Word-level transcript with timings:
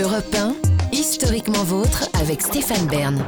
Europe 0.00 0.32
1, 0.32 0.54
historiquement 0.92 1.64
vôtre 1.64 2.08
avec 2.20 2.40
Stéphane 2.40 2.86
Bern. 2.86 3.24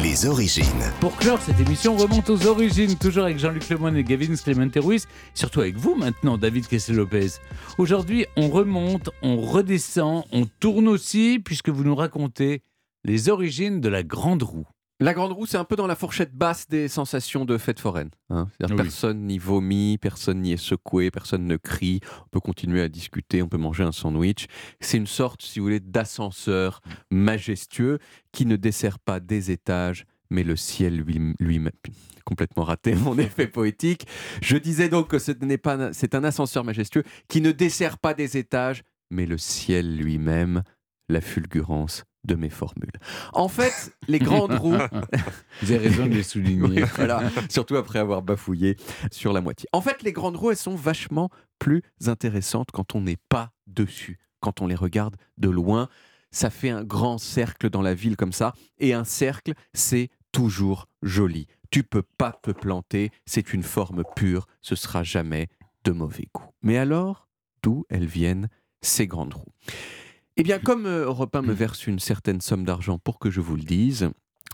Les 0.00 0.26
origines. 0.26 0.64
Pour 1.00 1.16
clore 1.16 1.42
cette 1.42 1.58
émission, 1.58 1.94
on 1.94 1.96
remonte 1.96 2.30
aux 2.30 2.46
origines, 2.46 2.96
toujours 2.96 3.24
avec 3.24 3.40
Jean-Luc 3.40 3.68
Lemoyne 3.68 3.96
et 3.96 4.04
Gavin 4.04 4.32
Clemente 4.36 4.76
Ruiz, 4.76 5.08
surtout 5.34 5.60
avec 5.60 5.76
vous 5.76 5.96
maintenant, 5.96 6.38
David 6.38 6.68
Kessel-Lopez. 6.68 7.40
Aujourd'hui, 7.78 8.26
on 8.36 8.48
remonte, 8.48 9.10
on 9.22 9.40
redescend, 9.40 10.24
on 10.30 10.46
tourne 10.46 10.86
aussi, 10.86 11.40
puisque 11.44 11.70
vous 11.70 11.82
nous 11.82 11.96
racontez 11.96 12.62
les 13.04 13.28
origines 13.28 13.80
de 13.80 13.88
la 13.88 14.04
Grande 14.04 14.44
Roue. 14.44 14.68
La 15.02 15.14
Grande 15.14 15.32
Roue, 15.32 15.46
c'est 15.46 15.56
un 15.56 15.64
peu 15.64 15.76
dans 15.76 15.86
la 15.86 15.96
fourchette 15.96 16.34
basse 16.34 16.68
des 16.68 16.86
sensations 16.86 17.46
de 17.46 17.56
fête 17.56 17.80
foraine. 17.80 18.10
hein. 18.28 18.48
Oui. 18.62 18.76
Personne 18.76 19.26
n'y 19.26 19.38
vomit, 19.38 19.96
personne 19.96 20.42
n'y 20.42 20.52
est 20.52 20.58
secoué, 20.58 21.10
personne 21.10 21.46
ne 21.46 21.56
crie. 21.56 22.00
On 22.26 22.28
peut 22.30 22.40
continuer 22.40 22.82
à 22.82 22.88
discuter, 22.90 23.40
on 23.42 23.48
peut 23.48 23.56
manger 23.56 23.82
un 23.84 23.92
sandwich. 23.92 24.46
C'est 24.80 24.98
une 24.98 25.06
sorte, 25.06 25.40
si 25.40 25.58
vous 25.58 25.64
voulez, 25.64 25.80
d'ascenseur 25.80 26.82
majestueux 27.10 27.98
qui 28.32 28.44
ne 28.44 28.56
dessert 28.56 28.98
pas 28.98 29.20
des 29.20 29.50
étages, 29.50 30.04
mais 30.30 30.42
le 30.42 30.54
ciel 30.56 30.96
lui- 30.98 31.34
lui-même. 31.40 31.72
Complètement 32.26 32.64
raté 32.64 32.94
mon 32.94 33.16
effet 33.18 33.46
poétique. 33.46 34.06
Je 34.42 34.58
disais 34.58 34.90
donc 34.90 35.08
que 35.08 35.18
ce 35.18 35.32
n'est 35.32 35.56
pas, 35.58 35.94
c'est 35.94 36.14
un 36.14 36.24
ascenseur 36.24 36.62
majestueux 36.62 37.04
qui 37.26 37.40
ne 37.40 37.52
dessert 37.52 37.96
pas 37.96 38.12
des 38.12 38.36
étages, 38.36 38.82
mais 39.10 39.24
le 39.24 39.38
ciel 39.38 39.96
lui-même, 39.96 40.62
la 41.08 41.22
fulgurance 41.22 42.04
de 42.24 42.34
mes 42.34 42.50
formules. 42.50 42.90
En 43.32 43.48
fait, 43.48 43.94
les 44.08 44.18
grandes 44.18 44.52
roues, 44.60 44.76
Vous 45.62 45.72
avez 45.72 45.88
raison 45.88 46.06
de 46.06 46.10
les 46.14 46.22
souligner. 46.22 46.82
oui, 46.82 46.88
voilà. 46.96 47.22
Surtout 47.48 47.76
après 47.76 47.98
avoir 47.98 48.22
bafouillé 48.22 48.76
sur 49.10 49.32
la 49.32 49.40
moitié. 49.40 49.68
En 49.72 49.80
fait, 49.80 50.02
les 50.02 50.12
grandes 50.12 50.36
roues, 50.36 50.50
elles 50.50 50.56
sont 50.56 50.76
vachement 50.76 51.30
plus 51.58 51.82
intéressantes 52.06 52.70
quand 52.72 52.94
on 52.94 53.00
n'est 53.00 53.18
pas 53.28 53.52
dessus, 53.66 54.18
quand 54.40 54.60
on 54.60 54.66
les 54.66 54.74
regarde 54.74 55.16
de 55.38 55.48
loin. 55.48 55.88
Ça 56.30 56.50
fait 56.50 56.70
un 56.70 56.84
grand 56.84 57.18
cercle 57.18 57.70
dans 57.70 57.82
la 57.82 57.94
ville 57.94 58.16
comme 58.16 58.32
ça. 58.32 58.54
Et 58.78 58.92
un 58.94 59.04
cercle, 59.04 59.52
c'est 59.74 60.10
toujours 60.32 60.86
joli. 61.02 61.46
Tu 61.70 61.82
peux 61.82 62.02
pas 62.02 62.32
te 62.42 62.50
planter, 62.50 63.10
c'est 63.26 63.52
une 63.52 63.62
forme 63.62 64.04
pure, 64.16 64.46
ce 64.60 64.74
sera 64.76 65.02
jamais 65.02 65.48
de 65.84 65.92
mauvais 65.92 66.28
goût. 66.34 66.44
Mais 66.62 66.76
alors, 66.78 67.28
d'où 67.62 67.84
elles 67.88 68.06
viennent, 68.06 68.48
ces 68.82 69.06
grandes 69.06 69.34
roues? 69.34 69.52
Eh 70.40 70.42
bien, 70.42 70.58
comme 70.58 70.86
euh, 70.86 71.04
Europe 71.04 71.36
1 71.36 71.42
me 71.42 71.52
verse 71.52 71.86
une 71.86 71.98
certaine 71.98 72.40
somme 72.40 72.64
d'argent 72.64 72.98
pour 72.98 73.18
que 73.18 73.30
je 73.30 73.42
vous 73.42 73.56
le 73.56 73.62
dise, 73.62 74.08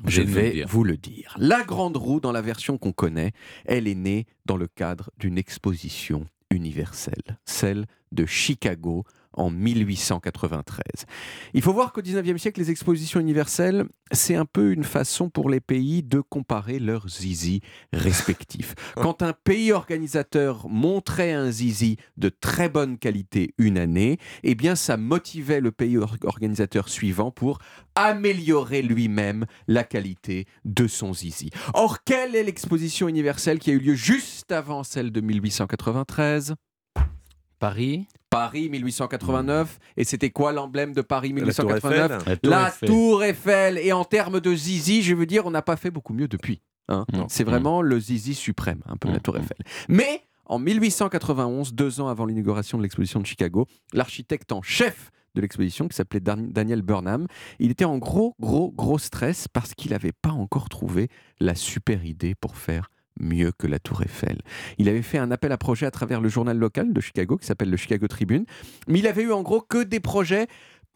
je 0.05 0.21
vais 0.21 0.65
vous 0.67 0.83
le 0.83 0.97
dire. 0.97 1.37
La 1.39 1.63
grande 1.63 1.97
roue, 1.97 2.19
dans 2.19 2.33
la 2.33 2.43
version 2.43 2.77
qu'on 2.77 2.91
connaît, 2.91 3.31
elle 3.67 3.87
est 3.87 3.95
née 3.95 4.27
dans 4.47 4.57
le 4.57 4.67
cadre 4.67 5.11
d'une 5.17 5.39
exposition 5.39 6.27
universelle, 6.51 7.39
celle 7.45 7.87
de 8.11 8.27
Chicago 8.27 9.05
en 9.37 9.51
1893. 9.51 11.07
Il 11.55 11.63
faut 11.63 11.73
voir 11.73 11.93
qu'au 11.93 12.03
19e 12.03 12.39
siècle, 12.39 12.61
les 12.61 12.71
expositions 12.71 13.21
universelles, 13.21 13.85
c'est 14.13 14.35
un 14.35 14.45
peu 14.45 14.73
une 14.73 14.85
façon 14.85 15.31
pour 15.31 15.51
les 15.51 15.61
pays 15.61 16.03
de 16.03 16.21
comparer 16.21 16.79
leurs 16.79 17.09
zizi 17.09 17.61
respectifs. 17.93 18.75
Quand 18.97 19.23
un 19.23 19.33
pays 19.33 19.73
organisateur 19.73 20.69
montrait 20.69 21.33
un 21.33 21.51
zizi 21.51 21.97
de 22.17 22.29
très 22.29 22.69
bonne 22.69 22.99
qualité 22.99 23.55
une 23.59 23.79
année, 23.79 24.19
eh 24.43 24.55
bien 24.55 24.75
ça 24.75 24.97
motivait 24.97 25.61
le 25.61 25.73
pays 25.73 25.99
or- 25.99 26.17
organisateur 26.25 26.89
suivant 26.89 27.31
pour 27.31 27.59
améliorer 27.95 28.83
lui-même 28.83 29.47
la 29.69 29.85
qualité 29.85 30.47
de 30.65 30.87
son 30.87 31.13
zizi. 31.15 31.51
Or, 31.75 32.05
quelle 32.05 32.35
est 32.37 32.43
l'exposition 32.43 33.09
universelle 33.09 33.59
qui 33.59 33.71
a 33.71 33.75
eu 33.75 33.79
lieu 33.79 33.95
juste 33.95 34.53
avant 34.53 34.83
celle 34.85 35.11
de 35.11 35.21
1893 35.21 36.55
Paris, 37.59 38.07
Paris 38.37 38.69
1889. 38.69 39.79
Et 39.97 40.05
c'était 40.05 40.31
quoi 40.31 40.53
l'emblème 40.53 40.93
de 40.93 41.03
Paris 41.03 41.33
La 41.33 41.53
Tour 41.53 41.65
1889 41.65 42.23
Eiffel. 42.23 42.29
la 42.29 42.37
Tour 42.37 42.51
La 42.51 42.69
Eiffel. 42.69 42.89
Tour 42.89 43.25
Eiffel. 43.25 43.79
Et 43.79 43.93
en 43.93 44.05
termes 44.05 44.41
de 44.41 44.55
zizi, 44.55 45.03
je 45.03 45.15
veux 45.15 45.27
dire, 45.27 45.47
on 45.47 45.51
n'a 45.51 45.63
pas 45.63 45.77
fait 45.77 45.91
beaucoup 45.91 46.13
mieux 46.13 46.29
depuis. 46.29 46.61
hein. 46.89 47.05
C'est 47.29 47.45
vraiment 47.45 47.83
le 47.83 47.99
zizi 47.99 48.35
suprême, 48.35 48.81
un 48.87 48.97
peu 48.97 49.09
la 49.09 49.17
Mm. 49.17 49.21
Tour 49.21 49.37
Eiffel. 49.39 49.57
Mais 49.89 50.23
en 50.45 50.59
1891, 50.59 51.73
deux 51.75 52.01
ans 52.01 52.09
avant 52.09 52.27
l'inauguration 52.27 52.79
de 52.79 52.83
l'exposition 52.83 53.21
de 53.21 53.27
Chicago, 53.27 53.67
l'architecte 53.93 54.53
en 54.53 54.63
chef 54.63 55.11
de 55.35 55.41
l'exposition, 55.41 55.87
qui 55.89 55.97
s'appelait 55.97 56.21
Dan- 56.21 56.51
Daniel 56.53 56.83
Burnham, 56.83 57.27
il 57.59 57.71
était 57.71 57.85
en 57.85 57.99
gros, 57.99 58.35
gros, 58.41 58.71
gros 58.73 58.99
stress 58.99 59.49
parce 59.49 59.75
qu'il 59.75 59.91
n'avait 59.91 60.13
pas 60.13 60.31
encore 60.31 60.69
trouvé 60.69 61.09
la 61.41 61.55
super 61.55 62.05
idée 62.05 62.35
pour 62.35 62.57
faire 62.57 62.91
mieux 63.21 63.53
que 63.53 63.67
la 63.67 63.79
Tour 63.79 64.03
Eiffel. 64.03 64.41
Il 64.79 64.89
avait 64.89 65.03
fait 65.03 65.19
un 65.19 65.31
appel 65.31 65.53
à 65.53 65.59
projet 65.59 65.87
à 65.87 65.91
travers 65.91 66.21
le 66.21 66.29
journal 66.29 66.59
local 66.59 66.93
de 66.93 67.01
Chicago 67.01 67.37
qui 67.37 67.47
s'appelle 67.47 67.71
le 67.71 67.77
Chicago 67.77 68.07
Tribune, 68.09 68.45
mais 68.89 68.99
il 68.99 69.07
avait 69.07 69.23
eu 69.23 69.33
en 69.33 69.43
gros 69.43 69.61
que 69.61 69.83
des 69.83 70.01
projets 70.01 70.47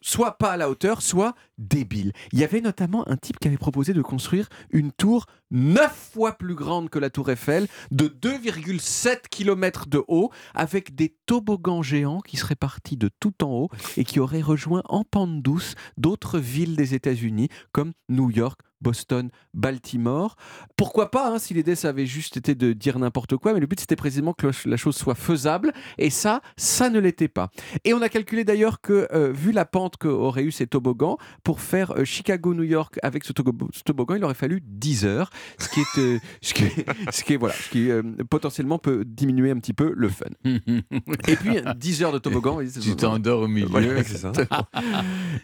soit 0.01 0.37
pas 0.37 0.51
à 0.51 0.57
la 0.57 0.69
hauteur, 0.69 1.01
soit 1.01 1.35
débiles. 1.57 2.11
Il 2.33 2.39
y 2.39 2.43
avait 2.43 2.61
notamment 2.61 3.07
un 3.07 3.17
type 3.17 3.39
qui 3.39 3.47
avait 3.47 3.57
proposé 3.57 3.93
de 3.93 4.01
construire 4.01 4.49
une 4.71 4.91
tour 4.91 5.27
neuf 5.51 6.11
fois 6.13 6.33
plus 6.33 6.55
grande 6.55 6.89
que 6.89 6.99
la 6.99 7.09
tour 7.09 7.29
Eiffel, 7.29 7.67
de 7.91 8.07
2,7 8.07 9.27
km 9.29 9.87
de 9.87 10.03
haut, 10.07 10.31
avec 10.55 10.95
des 10.95 11.15
toboggans 11.25 11.83
géants 11.83 12.21
qui 12.21 12.37
seraient 12.37 12.55
partis 12.55 12.97
de 12.97 13.09
tout 13.19 13.43
en 13.43 13.51
haut 13.51 13.69
et 13.95 14.03
qui 14.03 14.19
auraient 14.19 14.41
rejoint 14.41 14.81
en 14.85 15.03
pente 15.03 15.41
douce 15.41 15.75
d'autres 15.97 16.39
villes 16.39 16.75
des 16.75 16.95
États-Unis 16.95 17.49
comme 17.71 17.93
New 18.09 18.31
York, 18.31 18.59
Boston, 18.81 19.29
Baltimore. 19.53 20.35
Pourquoi 20.75 21.11
pas, 21.11 21.29
hein, 21.31 21.39
si 21.39 21.53
l'idée 21.53 21.75
ça 21.75 21.89
avait 21.89 22.05
juste 22.05 22.37
été 22.37 22.55
de 22.55 22.73
dire 22.73 22.97
n'importe 22.99 23.37
quoi, 23.37 23.53
mais 23.53 23.59
le 23.59 23.67
but 23.67 23.79
c'était 23.79 23.95
précisément 23.95 24.33
que 24.33 24.47
la 24.65 24.77
chose 24.77 24.95
soit 24.95 25.15
faisable, 25.15 25.71
et 25.97 26.09
ça, 26.09 26.41
ça 26.57 26.89
ne 26.89 26.99
l'était 26.99 27.27
pas. 27.27 27.49
Et 27.85 27.93
on 27.93 28.01
a 28.01 28.09
calculé 28.09 28.43
d'ailleurs 28.43 28.81
que, 28.81 29.07
euh, 29.13 29.31
vu 29.31 29.51
la 29.51 29.65
pente 29.65 29.97
qu'auraient 29.97 30.43
eu 30.43 30.51
ces 30.51 30.67
toboggans, 30.67 31.17
pour 31.43 31.61
faire 31.61 31.91
euh, 31.97 32.05
Chicago-New 32.05 32.63
York 32.63 32.97
avec 33.03 33.23
ce, 33.23 33.33
togo- 33.33 33.69
ce 33.73 33.83
toboggan, 33.83 34.15
il 34.15 34.23
aurait 34.23 34.33
fallu 34.33 34.61
10 34.65 35.05
heures, 35.05 35.29
ce 35.59 35.69
qui 35.69 35.81
est, 35.81 35.99
euh, 35.99 36.19
ce 36.41 36.53
qui 36.53 36.63
est, 36.63 36.85
ce 37.11 37.23
qui 37.23 37.35
voilà, 37.35 37.53
ce 37.55 37.69
qui 37.69 37.89
potentiellement 38.29 38.79
peut 38.79 39.03
diminuer 39.05 39.51
un 39.51 39.57
petit 39.59 39.73
peu 39.73 39.93
le 39.95 40.09
fun. 40.09 40.25
Et 40.45 41.35
puis 41.35 41.57
10 41.75 42.03
heures 42.03 42.11
de 42.13 42.17
toboggan, 42.19 42.59
tu 42.81 42.95
t'endors 42.95 43.41
au 43.41 43.47
milieu. 43.47 43.67
Voilà, 43.67 44.03
c'est 44.03 44.17
ça. 44.17 44.31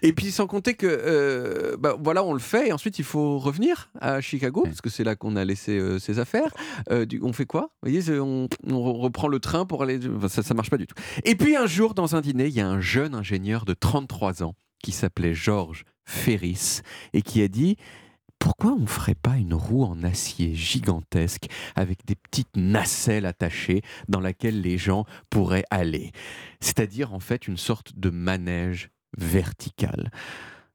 et 0.02 0.14
puis 0.14 0.32
sans 0.32 0.48
compter 0.48 0.74
que 0.74 1.76
bah, 1.80 1.96
voilà 2.02 2.24
on 2.24 2.34
le 2.34 2.40
fait 2.40 2.70
et 2.70 2.74
ensuite 2.74 3.00
il 3.00 3.06
faut 3.06 3.27
revenir 3.38 3.90
à 4.00 4.22
Chicago 4.22 4.64
parce 4.64 4.82
que 4.82 4.90
c'est 4.90 5.04
là 5.04 5.16
qu'on 5.16 5.36
a 5.36 5.44
laissé 5.46 5.78
euh, 5.78 6.00
ses 6.00 6.20
affaires. 6.20 6.52
Euh, 6.90 7.06
du- 7.06 7.20
on 7.22 7.34
fait 7.34 7.46
quoi? 7.46 7.70
Vous 7.84 7.90
voyez 7.92 8.20
on, 8.20 8.48
on 8.66 8.74
re- 8.74 9.00
reprend 9.02 9.28
le 9.28 9.40
train 9.40 9.66
pour 9.66 9.84
aller 9.84 10.00
enfin, 10.16 10.28
ça 10.30 10.44
ça 10.44 10.54
marche 10.54 10.70
pas 10.70 10.78
du 10.78 10.88
tout. 10.88 10.96
Et 11.26 11.36
puis 11.36 11.56
un 11.56 11.68
jour 11.68 11.94
dans 11.94 12.16
un 12.16 12.22
dîner 12.22 12.48
il 12.48 12.54
y 12.54 12.62
a 12.62 12.68
un 12.68 12.80
jeune 12.82 13.14
ingénieur 13.16 13.66
de 13.66 13.74
33 13.74 14.44
ans 14.44 14.56
qui 14.84 14.92
s'appelait 14.92 15.34
Georges 15.34 15.84
Ferris 16.06 16.82
et 17.14 17.22
qui 17.22 17.42
a 17.42 17.48
dit 17.48 17.76
pourquoi 18.40 18.72
on 18.80 18.86
ferait 18.86 19.16
pas 19.16 19.36
une 19.38 19.56
roue 19.56 19.84
en 19.84 20.04
acier 20.04 20.54
gigantesque 20.54 21.48
avec 21.76 22.06
des 22.06 22.14
petites 22.16 22.56
nacelles 22.56 23.26
attachées 23.26 23.82
dans 24.10 24.20
laquelle 24.20 24.62
les 24.62 24.78
gens 24.78 25.06
pourraient 25.32 25.66
aller? 25.72 26.12
C'est-à-dire 26.60 27.14
en 27.16 27.20
fait 27.20 27.48
une 27.48 27.58
sorte 27.58 27.98
de 27.98 28.12
manège 28.12 28.90
vertical. 29.18 30.12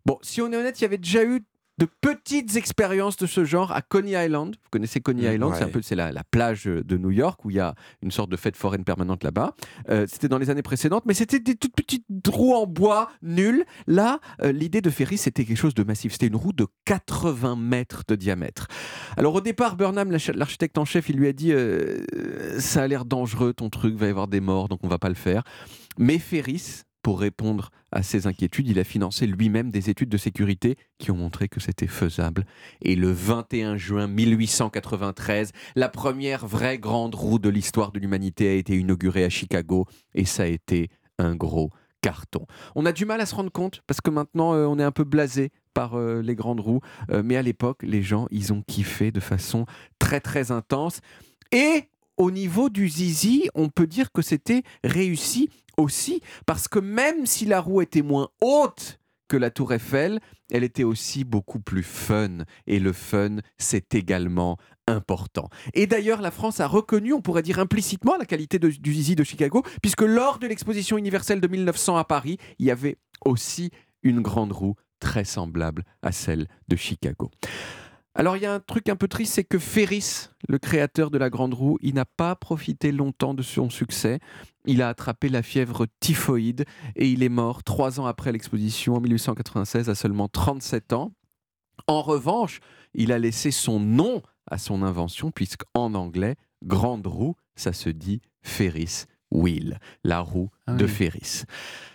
Bon, 0.04 0.18
si 0.22 0.40
on 0.40 0.50
est 0.52 0.56
honnête, 0.56 0.80
il 0.80 0.82
y 0.82 0.84
avait 0.86 0.98
déjà 0.98 1.22
eu 1.24 1.44
de 1.82 1.88
petites 2.00 2.54
expériences 2.54 3.16
de 3.16 3.26
ce 3.26 3.44
genre 3.44 3.72
à 3.72 3.82
Coney 3.82 4.12
Island. 4.12 4.54
Vous 4.54 4.70
connaissez 4.70 5.00
Coney 5.00 5.28
Mm, 5.28 5.34
Island, 5.34 5.54
c'est 5.56 5.64
un 5.64 5.68
peu 5.68 5.82
c'est 5.82 5.96
la, 5.96 6.12
la 6.12 6.22
plage 6.22 6.66
de 6.66 6.96
New 6.96 7.10
York 7.10 7.44
où 7.44 7.50
il 7.50 7.56
y 7.56 7.60
a 7.60 7.74
une 8.02 8.12
sorte 8.12 8.30
de 8.30 8.36
fête 8.36 8.56
foraine 8.56 8.84
permanente 8.84 9.24
là-bas. 9.24 9.56
Euh, 9.88 10.06
c'était 10.08 10.28
dans 10.28 10.38
les 10.38 10.48
années 10.48 10.62
précédentes, 10.62 11.04
mais 11.06 11.14
c'était 11.14 11.40
des 11.40 11.56
toutes 11.56 11.74
petites 11.74 12.04
roues 12.28 12.54
en 12.54 12.68
bois 12.68 13.10
nulles. 13.20 13.64
Là, 13.88 14.20
euh, 14.42 14.52
l'idée 14.52 14.80
de 14.80 14.90
Ferry, 14.90 15.18
c'était 15.18 15.44
quelque 15.44 15.56
chose 15.56 15.74
de 15.74 15.82
massif. 15.82 16.12
C'était 16.12 16.28
une 16.28 16.36
roue 16.36 16.52
de 16.52 16.68
80 16.84 17.56
mètres 17.56 18.04
de 18.06 18.14
diamètre. 18.14 18.68
Alors 19.16 19.34
au 19.34 19.40
départ, 19.40 19.74
Burnham, 19.74 20.16
l'architecte 20.34 20.78
en 20.78 20.84
chef, 20.84 21.08
il 21.08 21.16
lui 21.16 21.26
a 21.26 21.32
dit 21.32 21.52
euh, 21.52 22.04
ça 22.60 22.84
a 22.84 22.86
l'air 22.86 23.04
dangereux 23.04 23.54
ton 23.54 23.70
truc, 23.70 23.96
va 23.96 24.06
y 24.06 24.10
avoir 24.10 24.28
des 24.28 24.40
morts, 24.40 24.68
donc 24.68 24.78
on 24.84 24.88
va 24.88 24.98
pas 24.98 25.08
le 25.08 25.16
faire. 25.16 25.42
Mais 25.98 26.20
Ferris, 26.20 26.84
pour 27.02 27.20
répondre 27.20 27.70
à 27.90 28.02
ses 28.02 28.26
inquiétudes, 28.26 28.68
il 28.68 28.78
a 28.78 28.84
financé 28.84 29.26
lui-même 29.26 29.70
des 29.70 29.90
études 29.90 30.08
de 30.08 30.16
sécurité 30.16 30.76
qui 30.98 31.10
ont 31.10 31.16
montré 31.16 31.48
que 31.48 31.60
c'était 31.60 31.86
faisable. 31.86 32.44
Et 32.80 32.94
le 32.94 33.10
21 33.10 33.76
juin 33.76 34.06
1893, 34.06 35.52
la 35.74 35.88
première 35.88 36.46
vraie 36.46 36.78
grande 36.78 37.14
roue 37.14 37.38
de 37.38 37.48
l'histoire 37.48 37.92
de 37.92 37.98
l'humanité 37.98 38.48
a 38.48 38.54
été 38.54 38.78
inaugurée 38.78 39.24
à 39.24 39.30
Chicago 39.30 39.86
et 40.14 40.24
ça 40.24 40.44
a 40.44 40.46
été 40.46 40.90
un 41.18 41.34
gros 41.34 41.70
carton. 42.00 42.46
On 42.74 42.84
a 42.86 42.92
du 42.92 43.04
mal 43.04 43.20
à 43.20 43.26
se 43.26 43.34
rendre 43.34 43.52
compte 43.52 43.82
parce 43.86 44.00
que 44.00 44.10
maintenant 44.10 44.54
euh, 44.54 44.66
on 44.66 44.78
est 44.78 44.84
un 44.84 44.90
peu 44.90 45.04
blasé 45.04 45.50
par 45.72 45.94
euh, 45.94 46.20
les 46.20 46.34
grandes 46.34 46.60
roues, 46.60 46.80
Euh, 47.10 47.22
mais 47.24 47.36
à 47.36 47.42
l'époque 47.42 47.82
les 47.82 48.02
gens 48.02 48.26
ils 48.30 48.52
ont 48.52 48.62
kiffé 48.62 49.12
de 49.12 49.20
façon 49.20 49.66
très 49.98 50.20
très 50.20 50.50
intense 50.50 51.00
et 51.52 51.88
au 52.16 52.30
niveau 52.30 52.68
du 52.68 52.88
zizi, 52.88 53.48
on 53.54 53.68
peut 53.68 53.86
dire 53.86 54.12
que 54.12 54.22
c'était 54.22 54.62
réussi 54.84 55.48
aussi 55.76 56.20
parce 56.46 56.68
que 56.68 56.78
même 56.78 57.26
si 57.26 57.44
la 57.46 57.60
roue 57.60 57.82
était 57.82 58.02
moins 58.02 58.28
haute 58.40 58.98
que 59.28 59.36
la 59.38 59.50
tour 59.50 59.72
Eiffel, 59.72 60.20
elle 60.50 60.62
était 60.64 60.84
aussi 60.84 61.24
beaucoup 61.24 61.58
plus 61.58 61.82
fun. 61.82 62.38
Et 62.66 62.78
le 62.78 62.92
fun, 62.92 63.36
c'est 63.56 63.94
également 63.94 64.58
important. 64.86 65.48
Et 65.72 65.86
d'ailleurs, 65.86 66.20
la 66.20 66.30
France 66.30 66.60
a 66.60 66.66
reconnu, 66.66 67.14
on 67.14 67.22
pourrait 67.22 67.42
dire 67.42 67.58
implicitement, 67.58 68.16
la 68.18 68.26
qualité 68.26 68.58
de- 68.58 68.68
du 68.68 68.92
zizi 68.92 69.14
de 69.16 69.24
Chicago, 69.24 69.62
puisque 69.80 70.02
lors 70.02 70.38
de 70.38 70.46
l'exposition 70.46 70.98
universelle 70.98 71.40
de 71.40 71.48
1900 71.48 71.96
à 71.96 72.04
Paris, 72.04 72.36
il 72.58 72.66
y 72.66 72.70
avait 72.70 72.98
aussi 73.24 73.70
une 74.02 74.20
grande 74.20 74.52
roue 74.52 74.74
très 75.00 75.24
semblable 75.24 75.84
à 76.02 76.12
celle 76.12 76.46
de 76.68 76.76
Chicago. 76.76 77.30
Alors 78.14 78.36
il 78.36 78.42
y 78.42 78.46
a 78.46 78.52
un 78.52 78.60
truc 78.60 78.88
un 78.90 78.96
peu 78.96 79.08
triste, 79.08 79.34
c'est 79.34 79.44
que 79.44 79.58
Ferris, 79.58 80.28
le 80.48 80.58
créateur 80.58 81.10
de 81.10 81.16
la 81.16 81.30
grande 81.30 81.54
roue, 81.54 81.78
il 81.80 81.94
n'a 81.94 82.04
pas 82.04 82.36
profité 82.36 82.92
longtemps 82.92 83.32
de 83.32 83.42
son 83.42 83.70
succès. 83.70 84.20
Il 84.66 84.82
a 84.82 84.88
attrapé 84.88 85.30
la 85.30 85.42
fièvre 85.42 85.86
typhoïde 85.98 86.66
et 86.94 87.08
il 87.08 87.22
est 87.22 87.30
mort 87.30 87.64
trois 87.64 88.00
ans 88.00 88.06
après 88.06 88.30
l'exposition 88.30 88.96
en 88.96 89.00
1896 89.00 89.88
à 89.88 89.94
seulement 89.94 90.28
37 90.28 90.92
ans. 90.92 91.12
En 91.86 92.02
revanche, 92.02 92.60
il 92.92 93.12
a 93.12 93.18
laissé 93.18 93.50
son 93.50 93.80
nom 93.80 94.22
à 94.46 94.58
son 94.58 94.82
invention 94.82 95.30
puisqu'en 95.30 95.94
anglais, 95.94 96.36
grande 96.62 97.06
roue, 97.06 97.34
ça 97.56 97.72
se 97.72 97.88
dit 97.88 98.20
Ferris 98.42 99.06
wheel, 99.32 99.78
la 100.04 100.20
roue 100.20 100.50
Ah 100.66 100.74
de. 100.74 100.86
Ferris. 100.86 101.44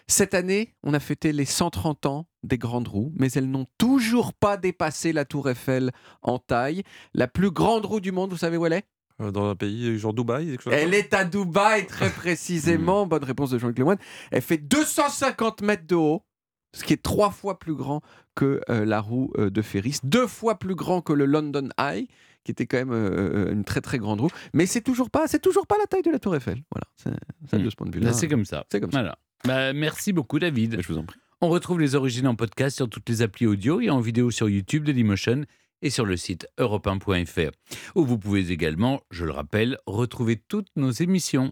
Cette 0.08 0.34
année, 0.34 0.74
on 0.84 0.94
a 0.94 1.00
fêté 1.00 1.34
les 1.34 1.46
130 1.46 2.06
ans 2.06 2.28
des 2.44 2.58
grandes 2.58 2.88
roues, 2.88 3.12
mais 3.16 3.30
elles 3.34 3.50
n'ont 3.50 3.66
toujours 3.78 4.34
pas 4.34 4.56
dépassé 4.58 5.12
la 5.12 5.26
tour 5.26 5.50
Eiffel 5.50 5.92
en 6.22 6.40
taille. 6.40 6.84
La 7.14 7.28
plus 7.28 7.52
grande 7.52 7.86
roue 7.86 8.00
du 8.00 8.12
monde, 8.14 8.32
vous 8.32 8.38
savez 8.38 8.56
où 8.58 8.66
elle 8.66 8.74
est? 8.74 8.86
Euh, 9.20 9.32
Dans 9.32 9.50
un 9.50 9.56
pays 9.56 9.98
genre 9.98 10.14
Dubaï 10.14 10.46
quelque 10.48 10.62
chose 10.64 10.72
comme 10.74 10.82
Elle 10.82 10.94
est 10.94 11.14
à 11.14 11.26
Dubaï, 11.26 11.86
très 11.88 12.10
précisément. 12.16 13.06
Bonne 13.06 13.24
réponse 13.26 13.50
de 13.50 13.58
Jean-Luc 13.60 13.80
Lemoyne. 13.80 13.98
Elle 14.32 14.42
fait 14.42 14.58
250 14.60 15.62
mètres 15.62 15.88
de 15.88 15.96
haut, 15.96 16.24
ce 16.74 16.84
qui 16.84 16.94
est 16.94 17.02
trois 17.02 17.32
fois 17.32 17.60
plus 17.60 17.76
grand 17.76 18.02
que 18.36 18.62
euh, 18.70 18.86
la 18.86 19.02
roue 19.02 19.32
euh, 19.38 19.50
de 19.50 19.62
Ferris, 19.62 20.00
deux 20.04 20.28
fois 20.28 20.60
plus 20.60 20.76
grand 20.76 21.02
que 21.02 21.14
le 21.14 21.26
London 21.26 21.70
Eye, 21.80 22.08
qui 22.44 22.52
était 22.52 22.66
quand 22.66 22.78
même 22.78 22.92
euh, 22.92 23.52
une 23.52 23.64
très 23.64 23.82
très 23.82 23.98
grande 23.98 24.22
roue. 24.22 24.30
Mais 24.54 24.66
c'est 24.66 24.82
toujours 24.82 25.10
pas, 25.10 25.28
c'est 25.28 25.42
toujours 25.42 25.68
pas 25.68 25.76
la 25.80 25.86
taille 25.88 26.04
de 26.04 26.12
la 26.12 26.20
Tour 26.20 26.36
Eiffel. 26.36 26.62
Voilà, 26.72 26.86
c'est 26.96 27.58
Hmm. 27.58 27.64
de 27.64 27.70
ce 27.70 27.76
point 27.76 27.88
de 27.88 27.94
vue-là. 27.94 28.08
Là, 28.08 28.14
c'est 28.14 28.28
comme 28.28 28.46
ça. 28.46 28.66
C'est 28.72 28.80
comme 28.80 28.92
ça. 28.92 29.00
Voilà. 29.00 29.18
Bah, 29.46 29.74
merci 29.74 30.14
beaucoup, 30.14 30.40
David. 30.40 30.82
Je 30.82 30.88
vous 30.88 30.98
en 30.98 31.04
prie. 31.04 31.18
On 31.42 31.50
retrouve 31.50 31.80
les 31.80 31.96
origines 31.96 32.28
en 32.28 32.36
podcast 32.36 32.76
sur 32.76 32.90
toutes 32.90 33.08
les 33.10 33.22
applis 33.22 33.46
audio 33.46 33.80
et 33.80 33.90
en 33.90 34.00
vidéo 34.00 34.32
sur 34.32 34.50
YouTube 34.50 34.84
de 34.84 34.92
Dailymotion 34.92 35.44
et 35.84 35.92
sur 35.92 36.06
le 36.06 36.18
site 36.18 36.48
europe1.fr, 36.58 37.52
où 37.96 38.04
vous 38.06 38.18
pouvez 38.18 38.52
également, 38.52 39.02
je 39.12 39.26
le 39.26 39.32
rappelle, 39.32 39.78
retrouver 39.86 40.36
toutes 40.36 40.70
nos 40.76 40.90
émissions. 40.90 41.46